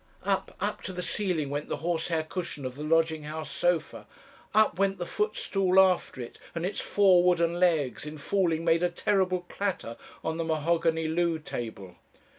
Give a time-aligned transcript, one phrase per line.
[0.23, 4.07] "Up, up to the ceiling went the horsehair cushion of the lodging house sofa
[4.51, 8.89] up went the footstool after it, and its four wooden legs in falling made a
[8.89, 11.97] terrible clatter on the mahogany loo table.